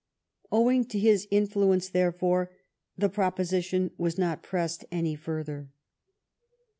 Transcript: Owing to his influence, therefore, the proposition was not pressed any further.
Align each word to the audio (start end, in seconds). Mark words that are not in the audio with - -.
Owing 0.51 0.85
to 0.85 0.97
his 0.97 1.27
influence, 1.29 1.87
therefore, 1.89 2.49
the 2.97 3.07
proposition 3.07 3.91
was 3.99 4.17
not 4.17 4.41
pressed 4.41 4.83
any 4.91 5.13
further. 5.13 5.69